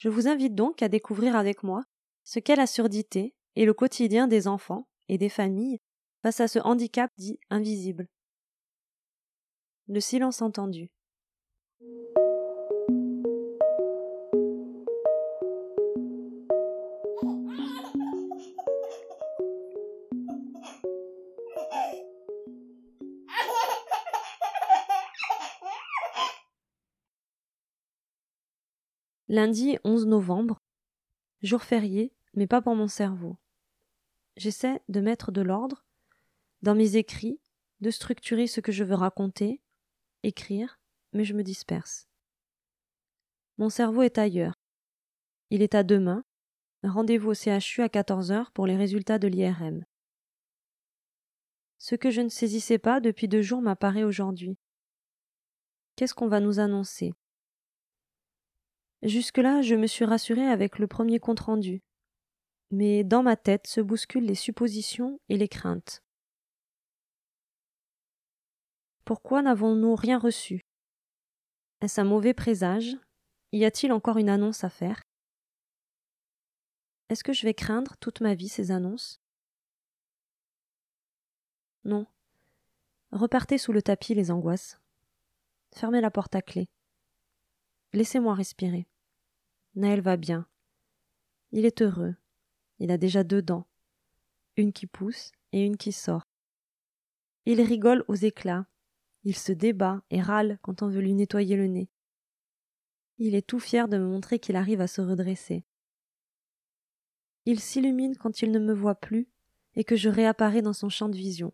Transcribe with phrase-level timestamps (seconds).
[0.00, 1.84] Je vous invite donc à découvrir avec moi
[2.24, 5.78] ce qu'est la surdité et le quotidien des enfants et des familles
[6.22, 8.08] face à ce handicap dit invisible.
[9.88, 10.88] Le silence entendu.
[29.32, 30.60] Lundi 11 novembre,
[31.40, 33.36] jour férié, mais pas pour mon cerveau.
[34.36, 35.84] J'essaie de mettre de l'ordre
[36.62, 37.38] dans mes écrits,
[37.80, 39.62] de structurer ce que je veux raconter,
[40.24, 40.80] écrire,
[41.12, 42.08] mais je me disperse.
[43.56, 44.54] Mon cerveau est ailleurs.
[45.50, 46.24] Il est à demain.
[46.82, 49.84] Rendez-vous au CHU à 14h pour les résultats de l'IRM.
[51.78, 54.58] Ce que je ne saisissais pas depuis deux jours m'apparaît aujourd'hui.
[55.94, 57.14] Qu'est-ce qu'on va nous annoncer?
[59.02, 61.80] Jusque-là, je me suis rassurée avec le premier compte-rendu.
[62.70, 66.02] Mais dans ma tête se bousculent les suppositions et les craintes.
[69.04, 70.60] Pourquoi n'avons-nous rien reçu?
[71.80, 72.96] Est-ce un mauvais présage?
[73.52, 75.02] Y a-t-il encore une annonce à faire?
[77.08, 79.20] Est-ce que je vais craindre toute ma vie ces annonces?
[81.84, 82.06] Non.
[83.10, 84.78] Repartez sous le tapis les angoisses.
[85.74, 86.68] Fermez la porte à clé.
[87.92, 88.86] Laissez-moi respirer.
[89.74, 90.46] Naël va bien.
[91.52, 92.14] Il est heureux.
[92.78, 93.66] Il a déjà deux dents,
[94.56, 96.22] une qui pousse et une qui sort.
[97.44, 98.66] Il rigole aux éclats.
[99.24, 101.90] Il se débat et râle quand on veut lui nettoyer le nez.
[103.18, 105.64] Il est tout fier de me montrer qu'il arrive à se redresser.
[107.44, 109.28] Il s'illumine quand il ne me voit plus
[109.74, 111.52] et que je réapparais dans son champ de vision.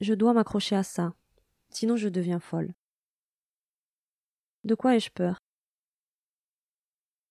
[0.00, 1.14] Je dois m'accrocher à ça,
[1.70, 2.74] sinon je deviens folle.
[4.64, 5.38] De quoi ai-je peur?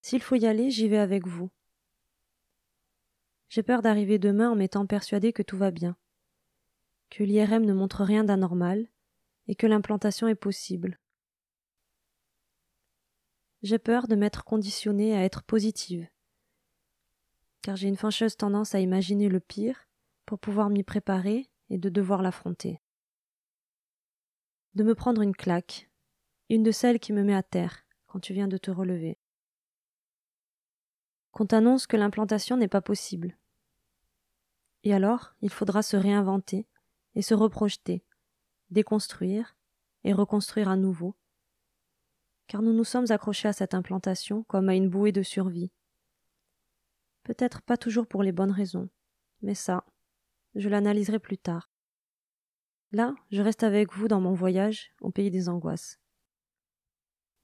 [0.01, 1.49] S'il faut y aller, j'y vais avec vous.
[3.49, 5.97] J'ai peur d'arriver demain en m'étant persuadé que tout va bien,
[7.09, 8.87] que l'IRM ne montre rien d'anormal
[9.47, 10.99] et que l'implantation est possible.
[13.61, 16.07] J'ai peur de m'être conditionnée à être positive,
[17.61, 19.87] car j'ai une fâcheuse tendance à imaginer le pire
[20.25, 22.81] pour pouvoir m'y préparer et de devoir l'affronter.
[24.73, 25.89] De me prendre une claque,
[26.49, 29.20] une de celles qui me met à terre quand tu viens de te relever.
[31.31, 33.37] Qu'on t'annonce que l'implantation n'est pas possible.
[34.83, 36.67] Et alors, il faudra se réinventer
[37.15, 38.03] et se reprojeter,
[38.69, 39.55] déconstruire
[40.03, 41.15] et reconstruire à nouveau,
[42.47, 45.71] car nous nous sommes accrochés à cette implantation comme à une bouée de survie.
[47.23, 48.89] Peut-être pas toujours pour les bonnes raisons,
[49.41, 49.85] mais ça,
[50.55, 51.69] je l'analyserai plus tard.
[52.91, 56.01] Là, je reste avec vous dans mon voyage au pays des angoisses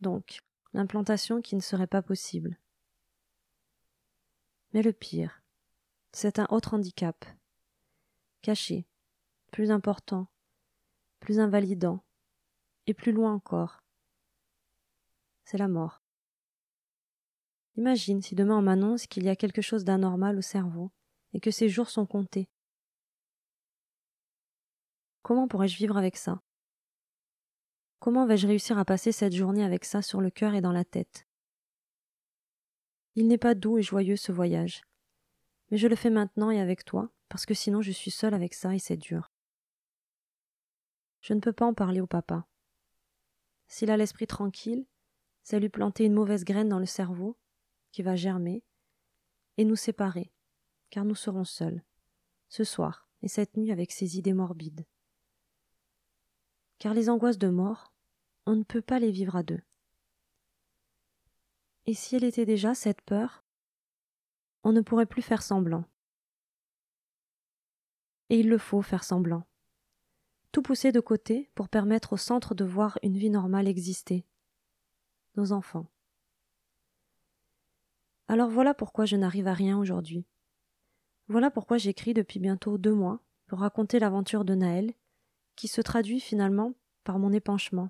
[0.02, 0.42] donc
[0.74, 2.58] l'implantation qui ne serait pas possible.
[4.74, 5.42] Mais le pire,
[6.12, 7.26] c'est un autre handicap,
[8.42, 8.88] caché,
[9.52, 10.28] plus important,
[11.20, 12.04] plus invalidant,
[12.88, 13.84] et plus loin encore.
[15.44, 16.02] C'est la mort.
[17.76, 20.92] Imagine si demain on m'annonce qu'il y a quelque chose d'anormal au cerveau
[21.34, 22.50] et que ces jours sont comptés.
[25.22, 26.42] Comment pourrais-je vivre avec ça?
[28.00, 30.86] Comment vais-je réussir à passer cette journée avec ça sur le cœur et dans la
[30.86, 31.27] tête?
[33.18, 34.84] Il n'est pas doux et joyeux ce voyage.
[35.70, 38.54] Mais je le fais maintenant et avec toi, parce que sinon je suis seule avec
[38.54, 39.34] ça et c'est dur.
[41.20, 42.48] Je ne peux pas en parler au papa.
[43.68, 44.86] S'il a l'esprit tranquille,
[45.44, 47.38] c'est lui planter une mauvaise graine dans le cerveau,
[47.92, 48.64] qui va germer,
[49.58, 50.32] et nous séparer,
[50.92, 51.84] car nous serons seuls,
[52.48, 54.86] ce soir et cette nuit avec ces idées morbides
[56.80, 57.94] car les angoisses de mort,
[58.46, 59.62] on ne peut pas les vivre à deux.
[61.88, 63.46] Et si elle était déjà cette peur,
[64.64, 65.86] on ne pourrait plus faire semblant.
[68.30, 69.48] Et il le faut faire semblant.
[70.52, 74.26] Tout pousser de côté pour permettre au centre de voir une vie normale exister.
[75.38, 75.88] Nos enfants.
[78.28, 80.26] Alors voilà pourquoi je n'arrive à rien aujourd'hui.
[81.30, 84.94] Voilà pourquoi j'écris depuis bientôt deux mois pour raconter l'aventure de Naël
[85.56, 86.74] qui se traduit finalement
[87.06, 87.90] par mon épanchement.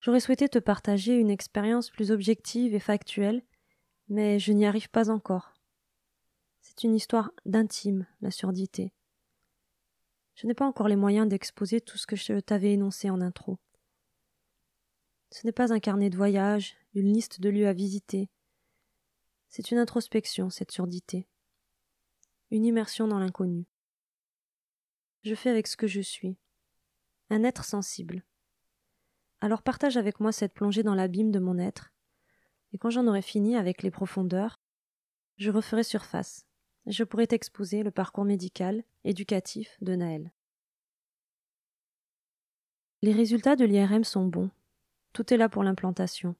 [0.00, 3.42] J'aurais souhaité te partager une expérience plus objective et factuelle,
[4.08, 5.54] mais je n'y arrive pas encore.
[6.60, 8.92] C'est une histoire d'intime, la surdité.
[10.34, 13.58] Je n'ai pas encore les moyens d'exposer tout ce que je t'avais énoncé en intro.
[15.30, 18.30] Ce n'est pas un carnet de voyage, une liste de lieux à visiter.
[19.48, 21.26] C'est une introspection, cette surdité.
[22.50, 23.66] Une immersion dans l'inconnu.
[25.24, 26.38] Je fais avec ce que je suis.
[27.30, 28.24] Un être sensible.
[29.40, 31.92] Alors partage avec moi cette plongée dans l'abîme de mon être,
[32.72, 34.60] et quand j'en aurai fini avec les profondeurs,
[35.36, 36.44] je referai surface.
[36.86, 40.32] Je pourrai t'exposer le parcours médical, éducatif de Naël.
[43.02, 44.50] Les résultats de l'IRM sont bons.
[45.12, 46.34] Tout est là pour l'implantation.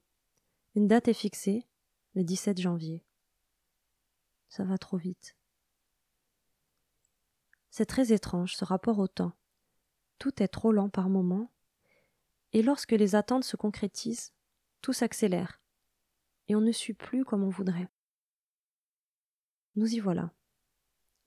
[0.75, 1.65] Une date est fixée,
[2.15, 3.05] le 17 janvier.
[4.49, 5.37] Ça va trop vite.
[7.69, 9.33] C'est très étrange ce rapport au temps.
[10.17, 11.49] Tout est trop lent par moments,
[12.53, 14.33] et lorsque les attentes se concrétisent,
[14.81, 15.61] tout s'accélère,
[16.47, 17.87] et on ne suit plus comme on voudrait.
[19.75, 20.31] Nous y voilà.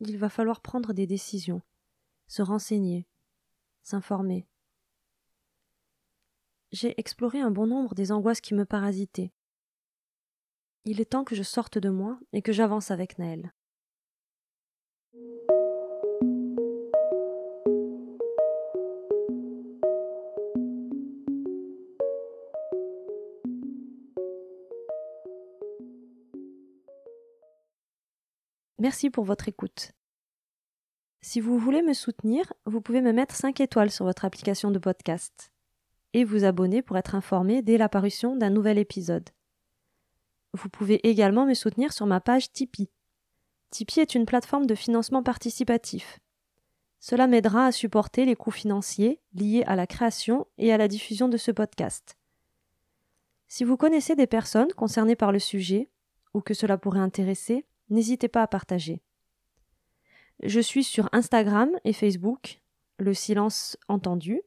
[0.00, 1.62] Il va falloir prendre des décisions,
[2.26, 3.06] se renseigner,
[3.82, 4.46] s'informer.
[6.72, 9.32] J'ai exploré un bon nombre des angoisses qui me parasitaient.
[10.84, 13.52] Il est temps que je sorte de moi et que j'avance avec Naël.
[28.82, 29.92] Merci pour votre écoute.
[31.20, 34.80] Si vous voulez me soutenir, vous pouvez me mettre 5 étoiles sur votre application de
[34.80, 35.52] podcast
[36.14, 39.30] et vous abonner pour être informé dès l'apparition d'un nouvel épisode.
[40.52, 42.90] Vous pouvez également me soutenir sur ma page Tipeee.
[43.70, 46.18] Tipeee est une plateforme de financement participatif.
[46.98, 51.28] Cela m'aidera à supporter les coûts financiers liés à la création et à la diffusion
[51.28, 52.16] de ce podcast.
[53.46, 55.88] Si vous connaissez des personnes concernées par le sujet,
[56.34, 59.02] ou que cela pourrait intéresser, n'hésitez pas à partager.
[60.42, 62.60] Je suis sur Instagram et Facebook,
[62.98, 64.42] le silence entendu,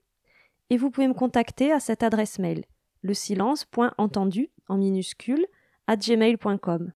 [0.69, 2.65] et vous pouvez me contacter à cette adresse mail,
[3.01, 5.45] le silence.entendu en minuscule
[5.87, 6.91] à gmail.com.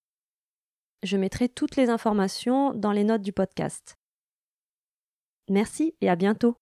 [1.02, 3.96] Je mettrai toutes les informations dans les notes du podcast.
[5.48, 6.56] Merci et à bientôt.